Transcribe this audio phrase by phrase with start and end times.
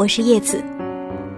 [0.00, 0.64] 我是叶子。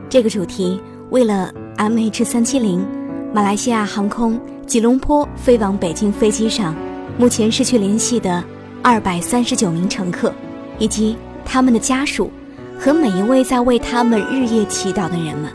[0.08, 0.80] 这个主题
[1.10, 2.86] 为了 MH 三七零
[3.34, 6.72] 马来西亚航空吉隆坡飞往北京飞机上
[7.18, 8.40] 目前失去联系的
[8.80, 10.32] 二百三十九名乘客，
[10.78, 12.30] 以及他们的家属
[12.78, 15.50] 和每一位在为他们日夜祈祷的人们。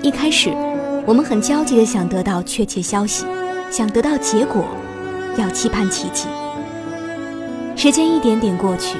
[0.00, 0.50] 一开始，
[1.04, 3.26] 我们很焦急的想得到确切消息，
[3.68, 4.64] 想得到结果，
[5.36, 6.28] 要期盼奇迹。
[7.74, 8.96] 时间一点点过去。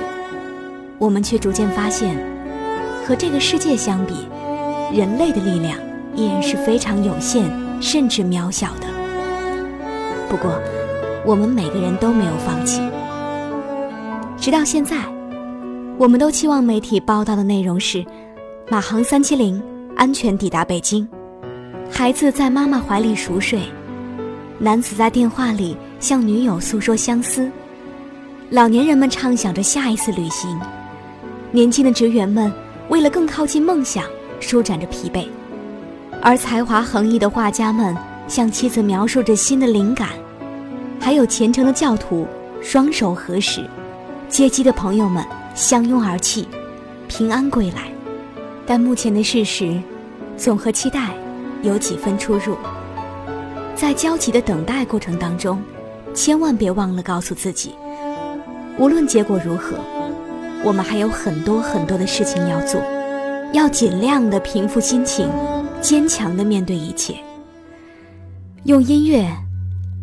[0.99, 2.19] 我们却逐渐发现，
[3.09, 4.13] 和这个世界相比，
[4.93, 5.79] 人类的力量
[6.15, 7.43] 依然是非常有限，
[7.81, 8.87] 甚至渺小的。
[10.29, 10.61] 不过，
[11.25, 12.83] 我们每个人都没有放弃。
[14.37, 14.95] 直到现在，
[15.97, 18.05] 我们都期望媒体报道的内容是：
[18.69, 19.63] 马航三七零
[19.97, 21.09] 安全抵达北京，
[21.91, 23.61] 孩子在妈妈怀里熟睡，
[24.59, 27.51] 男子在电话里向女友诉说相思，
[28.51, 30.61] 老年人们畅想着下一次旅行。
[31.51, 32.53] 年轻的职员们
[32.89, 34.05] 为了更靠近梦想，
[34.41, 35.27] 舒展着疲惫；
[36.23, 40.09] 而才华横溢的画家们向妻子描述着新的灵感；
[40.99, 42.27] 还有虔诚的教徒
[42.63, 43.63] 双手合十；
[44.29, 46.49] 接机的朋友们相拥而泣，
[47.09, 47.93] 平安归来。
[48.67, 49.79] 但目前的事实，
[50.37, 51.11] 总和期待
[51.63, 52.57] 有几分出入。
[53.77, 55.63] 在焦急的等待过程当中，
[56.15, 57.75] 千万别忘了告诉自己，
[58.79, 59.77] 无论结果如何。
[60.65, 62.83] 我们还有很多很多的事情要做，
[63.53, 65.31] 要尽量的平复心情，
[65.81, 67.15] 坚强的面对一切。
[68.65, 69.27] 用音乐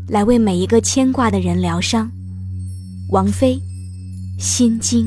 [0.07, 2.09] 来为每一个牵挂的人疗伤。
[3.09, 3.55] 王菲，
[4.41, 5.05] 《心经》。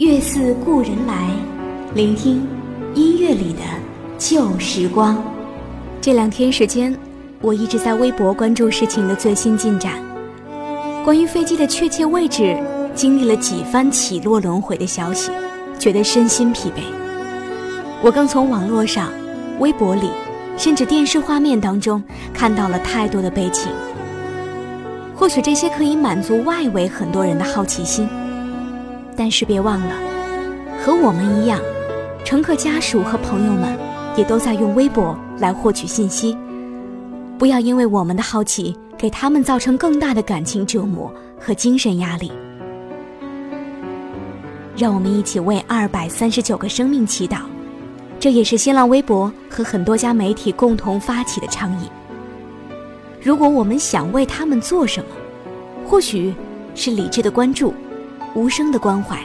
[0.00, 1.28] 月似故人来，
[1.94, 2.48] 聆听
[2.94, 3.60] 音乐里的
[4.16, 5.22] 旧时光。
[6.00, 6.96] 这两天时间，
[7.42, 9.92] 我一直在微博关注事情的最新进展。
[11.04, 12.56] 关于飞机的确切位置，
[12.94, 15.30] 经历了几番起落轮回的消息，
[15.78, 16.80] 觉得身心疲惫。
[18.00, 19.10] 我更从网络上、
[19.58, 20.08] 微博里，
[20.56, 23.70] 甚至电视画面当中看到了太多的悲情。
[25.14, 28.08] 或许这些可以满足外围很多人的好奇心，
[29.20, 29.94] 但是别忘了，
[30.82, 31.60] 和我们一样，
[32.24, 33.78] 乘客家属和朋友们
[34.16, 36.34] 也都在用微博来获取信息。
[37.38, 42.32] 不要因为我们的好奇，给他们造成更大的感情折磨和精神压力。
[44.74, 47.40] 让我们一起为二百三十九个生命祈祷，
[48.18, 51.90] 这也是新浪微博和很多家媒体共同发起的倡议。
[53.20, 55.10] 如果我们想为他们做什么，
[55.86, 56.34] 或许
[56.74, 57.74] 是理智的关注，
[58.34, 59.18] 无声的关怀，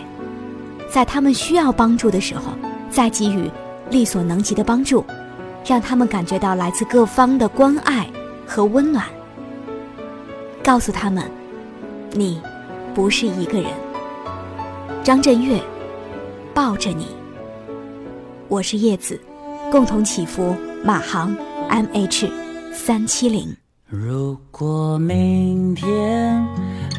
[0.91, 2.53] 在他们需要帮助的时候，
[2.89, 3.49] 再给予
[3.89, 5.05] 力所能及的帮助，
[5.65, 8.07] 让他们感觉到来自各方的关爱
[8.45, 9.05] 和温暖。
[10.63, 11.23] 告诉他们，
[12.13, 12.41] 你
[12.93, 13.71] 不是一个人。
[15.03, 15.61] 张震岳，
[16.53, 17.07] 抱着你。
[18.47, 19.19] 我是叶子，
[19.69, 21.35] 共同祈福马航
[21.69, 22.27] M H
[22.73, 23.55] 三七零。
[23.87, 26.43] 如果明天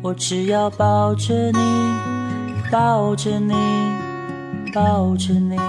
[0.00, 1.58] 我只要抱着你，
[2.70, 3.52] 抱着你，
[4.72, 5.67] 抱着你。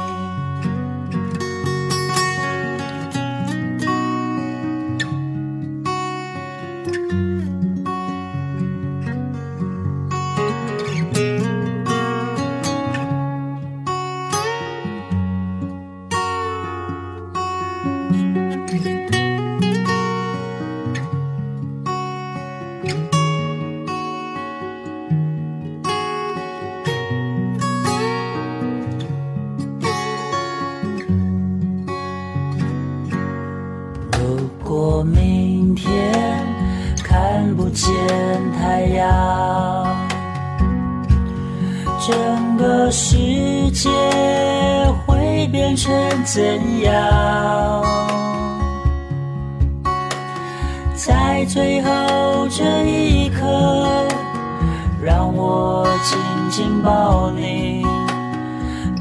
[56.60, 57.86] 紧抱你，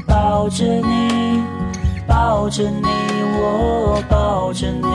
[0.07, 1.43] 抱着你，
[2.07, 2.87] 抱着你，
[3.35, 4.87] 我抱着你。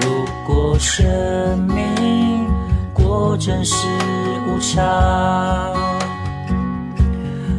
[0.00, 1.04] 如果生
[1.68, 2.48] 命
[2.94, 3.86] 果真是
[4.46, 4.82] 无常，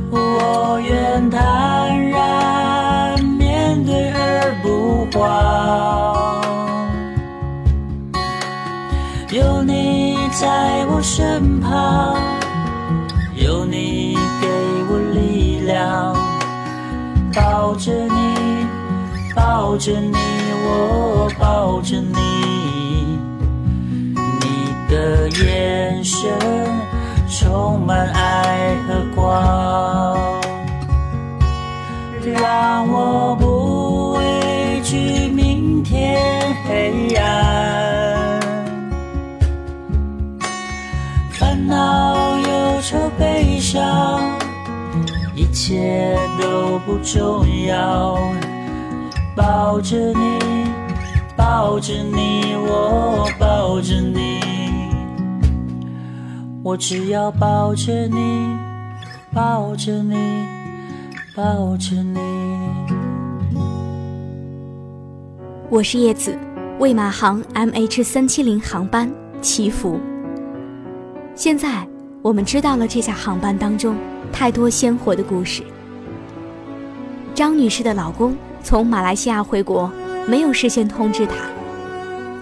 [0.09, 6.41] 我愿坦然面对而不慌。
[9.29, 12.17] 有你在我身旁，
[17.69, 18.65] 抱着你，
[19.35, 20.17] 抱着你，
[20.65, 22.17] 我抱着你。
[24.39, 26.27] 你的眼神
[27.29, 30.17] 充满爱和光，
[32.41, 36.19] 让我不畏惧明天
[36.67, 37.48] 黑暗，
[45.69, 48.17] 一切都不重要，
[49.35, 50.39] 抱着你，
[51.37, 54.39] 抱着你，我抱着你，
[56.63, 58.47] 我只要抱着你，
[59.31, 60.15] 抱着你，
[61.35, 62.19] 抱着你。
[65.69, 66.35] 我是叶子，
[66.79, 69.07] 为马航 MH 三七零航班
[69.39, 69.99] 祈福。
[71.35, 71.87] 现在
[72.21, 73.95] 我们知道了这架航班当中。
[74.31, 75.63] 太多鲜活的故事。
[77.33, 79.91] 张女士的老公从马来西亚回国，
[80.27, 81.33] 没有事先通知她。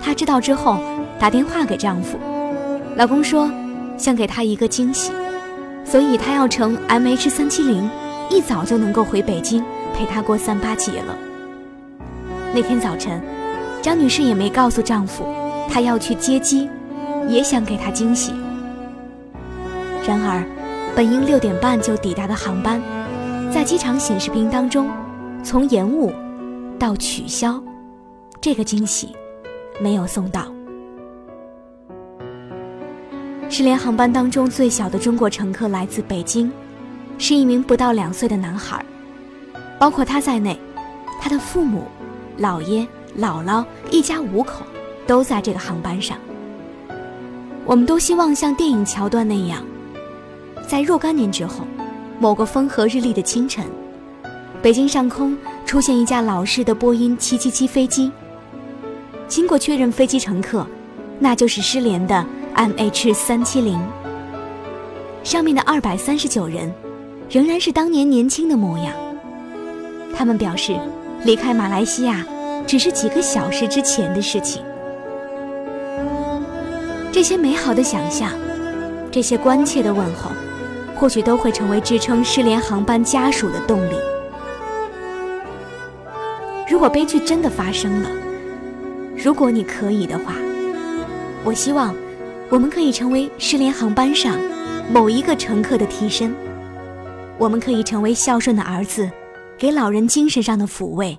[0.01, 0.77] 她知道之后，
[1.17, 2.19] 打电话给丈夫，
[2.97, 3.49] 老公说
[3.97, 5.13] 想给她一个惊喜，
[5.85, 7.89] 所以他要乘 MH 三七零，
[8.29, 9.63] 一早就能够回北京
[9.95, 11.17] 陪她过三八节了。
[12.53, 13.21] 那天早晨，
[13.81, 15.25] 张女士也没告诉丈夫，
[15.69, 16.69] 她要去接机，
[17.29, 18.33] 也想给他惊喜。
[20.07, 20.43] 然而。
[20.95, 22.81] 本应六点半就抵达的航班，
[23.53, 24.89] 在机场显示屏当中，
[25.43, 26.11] 从延误
[26.79, 27.61] 到取消，
[28.41, 29.15] 这个惊喜
[29.79, 30.47] 没有送到。
[33.47, 36.51] 失联航班当中最小的中国乘客来自北京，
[37.19, 38.83] 是一名不到两岁的男孩，
[39.77, 40.59] 包括他在内，
[41.21, 41.83] 他的父母、
[42.39, 42.81] 姥爷、
[43.19, 44.65] 姥姥一家五口
[45.05, 46.17] 都在这个航班上。
[47.65, 49.63] 我们都希望像电影桥段那样。
[50.67, 51.65] 在若干年之后，
[52.19, 53.63] 某个风和日丽的清晨，
[54.61, 58.11] 北京上空出现一架老式的波音777飞机。
[59.29, 60.67] 经过确认，飞机乘客，
[61.19, 63.77] 那就是失联的 MH370。
[65.23, 66.73] 上面的239人，
[67.29, 68.93] 仍然是当年年轻的模样。
[70.13, 70.77] 他们表示，
[71.23, 72.25] 离开马来西亚
[72.65, 74.61] 只是几个小时之前的事情。
[77.11, 78.31] 这些美好的想象，
[79.09, 80.29] 这些关切的问候。
[80.99, 83.93] 或许都会成为支撑失联航班家属的动力。
[86.69, 88.09] 如果悲剧真的发生了，
[89.15, 90.33] 如果你可以的话，
[91.43, 91.95] 我希望
[92.49, 94.37] 我们可以成为失联航班上
[94.91, 96.33] 某一个乘客的替身。
[97.37, 99.09] 我们可以成为孝顺的儿子，
[99.57, 101.17] 给老人精神上的抚慰。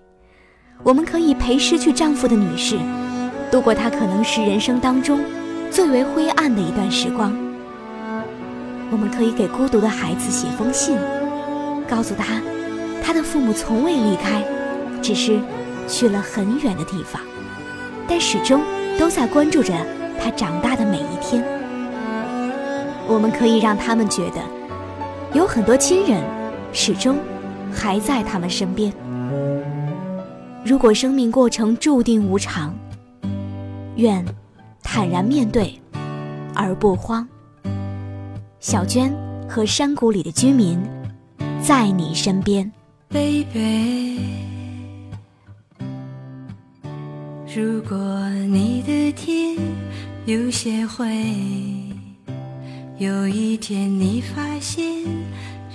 [0.83, 2.77] 我们可以陪失去丈夫的女士
[3.51, 5.21] 度过她可能是人生当中
[5.71, 7.48] 最为灰暗的一段时光。
[8.91, 10.97] 我们可以给孤独的孩子写封信，
[11.87, 12.41] 告诉他，
[13.03, 14.43] 他的父母从未离开，
[15.03, 15.39] 只是
[15.87, 17.21] 去了很远的地方，
[18.09, 18.63] 但始终
[18.99, 19.75] 都在关注着
[20.19, 21.45] 他长大的每一天。
[23.07, 24.41] 我们可以让他们觉得，
[25.33, 26.23] 有很多亲人
[26.73, 27.17] 始终
[27.73, 28.93] 还在他们身边。
[30.65, 32.75] 如果生命过程注定无常，
[33.97, 34.25] 愿
[34.83, 35.79] 坦然面对，
[36.55, 37.27] 而不慌。
[38.61, 39.15] 小娟
[39.49, 40.79] 和山谷里的居民，
[41.63, 42.71] 在你身边
[43.09, 44.19] ，baby。
[47.55, 49.57] 如果你的天
[50.27, 51.07] 有些灰，
[52.99, 54.85] 有一天你发现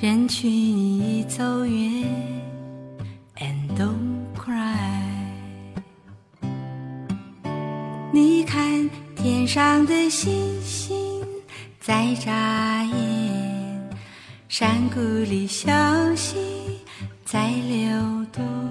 [0.01, 2.03] 人群已走远
[3.37, 4.75] ，and don't cry。
[8.11, 11.02] 你看天上的星星。
[11.85, 13.89] 在眨眼，
[14.47, 15.69] 山谷里小
[16.15, 16.79] 溪
[17.25, 18.62] 在流动。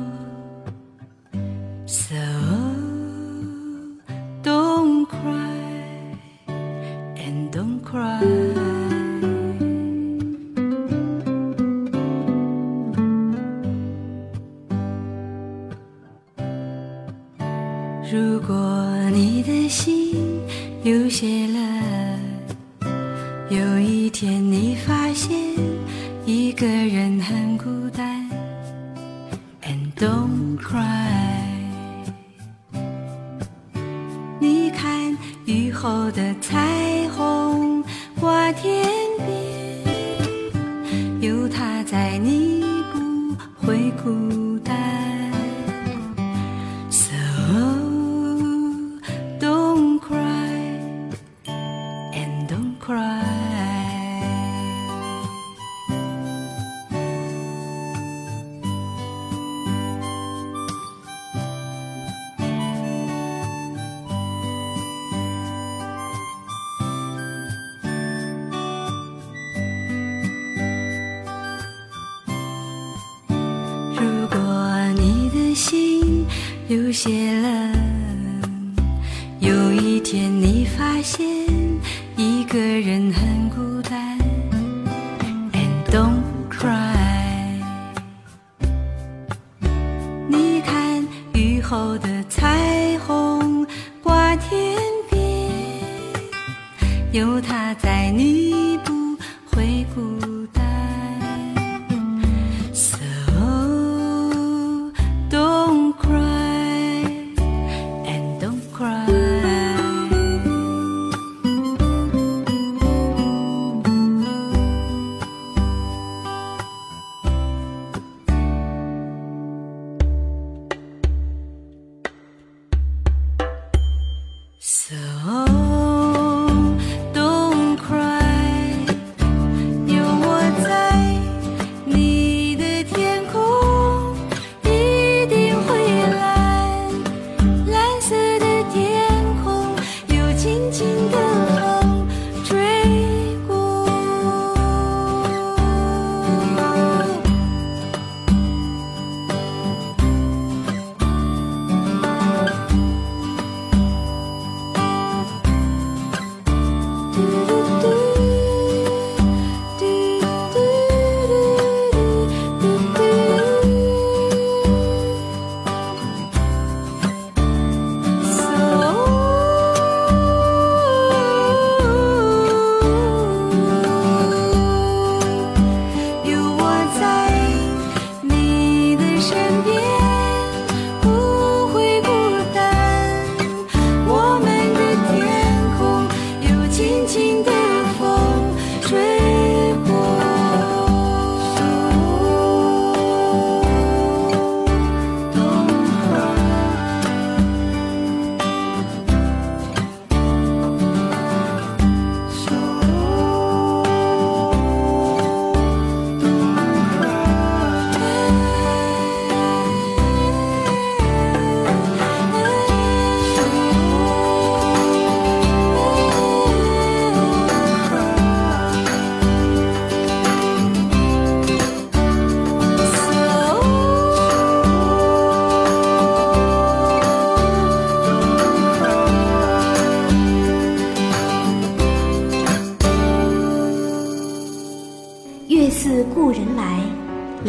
[124.92, 125.61] So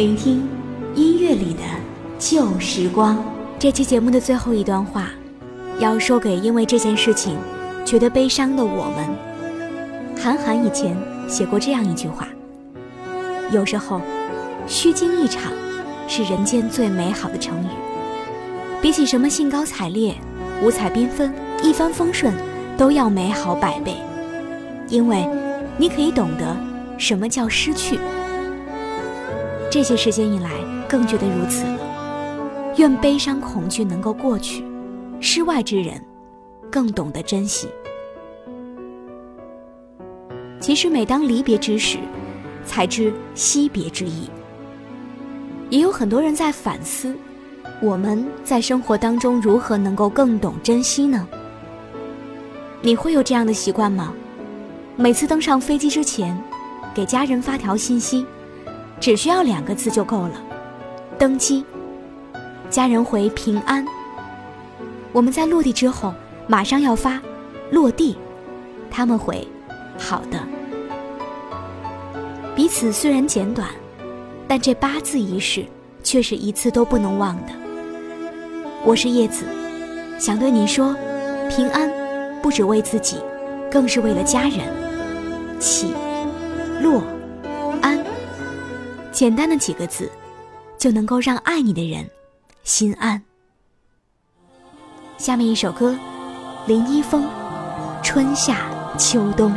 [0.03, 0.45] 聆听
[0.95, 1.61] 音乐里的
[2.19, 3.23] 旧时光。
[3.57, 5.07] 这期节目的最后一段话，
[5.79, 7.37] 要说给因为这件事情
[7.85, 10.21] 觉得悲伤的我们。
[10.21, 10.93] 韩寒以前
[11.25, 12.27] 写过这样一句话：
[13.49, 14.01] 有时候，
[14.67, 15.53] 虚惊一场
[16.05, 17.67] 是人间最美好的成语。
[18.81, 20.13] 比起什么兴高采烈、
[20.61, 22.33] 五彩缤纷、一帆风顺，
[22.77, 23.95] 都要美好百倍。
[24.89, 25.25] 因为，
[25.77, 26.57] 你可以懂得
[26.97, 27.97] 什么叫失去。
[29.73, 30.51] 这些时间以来，
[30.87, 32.73] 更觉得如此了。
[32.77, 34.63] 愿悲伤恐惧能够过去，
[35.19, 35.99] 世外之人
[36.69, 37.67] 更懂得珍惜。
[40.59, 41.97] 其实，每当离别之时，
[42.63, 44.29] 才知惜别之意。
[45.71, 47.17] 也有很多人在反思，
[47.81, 51.27] 我们在生活当中如何能够更懂珍惜呢？
[52.79, 54.13] 你会有这样的习惯吗？
[54.95, 56.39] 每次登上飞机之前，
[56.93, 58.23] 给家人发条信息。
[59.03, 60.41] 只需要两个字就够了，
[61.19, 61.65] 登机，
[62.69, 63.85] 家人回平安。
[65.11, 66.13] 我们在落地之后，
[66.47, 67.21] 马上要发
[67.69, 68.15] 落地，
[68.89, 69.45] 他们回
[69.99, 70.39] 好的。
[72.55, 73.67] 彼此虽然简短，
[74.47, 75.65] 但这八字仪式
[76.01, 77.51] 却是一次都不能忘的。
[78.85, 79.43] 我是叶子，
[80.17, 80.95] 想对你说，
[81.49, 81.91] 平安，
[82.41, 83.17] 不只为自己，
[83.69, 84.59] 更是为了家人。
[85.59, 85.93] 起，
[89.13, 90.11] 简单的几个字，
[90.77, 92.09] 就能够让爱你的人
[92.63, 93.21] 心安。
[95.19, 95.95] 下面一首歌，
[96.65, 97.23] 林一峰，
[98.03, 99.51] 《春夏秋冬》。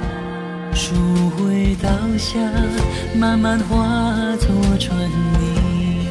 [0.75, 0.95] 树
[1.31, 1.89] 会倒
[2.19, 2.39] 下，
[3.19, 4.95] 慢慢化作春
[5.41, 6.07] 泥。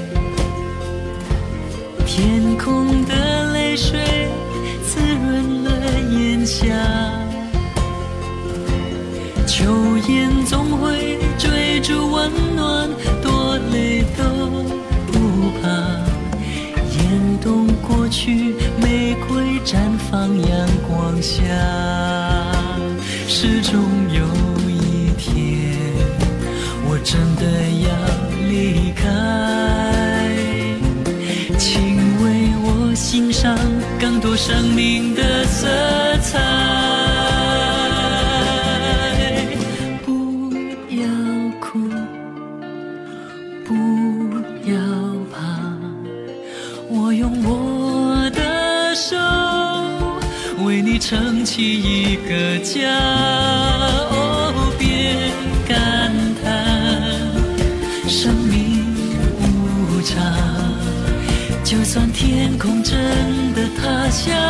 [2.07, 4.27] 天空的泪水
[4.83, 7.24] 滋润了炎夏。
[9.65, 9.73] 秋
[10.07, 12.87] 雁总会追逐温暖。
[13.23, 14.23] 多累都
[15.07, 15.65] 不怕，
[16.93, 21.41] 严冬过去，玫瑰绽放阳光下。
[23.27, 23.81] 始终
[24.13, 24.21] 有
[24.69, 25.33] 一天，
[26.87, 27.43] 我真的
[27.87, 27.89] 要
[28.47, 29.03] 离开，
[31.57, 31.81] 请
[32.23, 32.23] 为
[32.61, 33.57] 我欣赏
[33.99, 35.14] 更多生命
[52.65, 52.81] 家。
[54.09, 55.31] 哦，别
[55.67, 56.43] 感叹
[58.09, 58.83] 生命
[59.39, 60.17] 无常，
[61.63, 62.97] 就算天空真
[63.53, 64.44] 的塌下。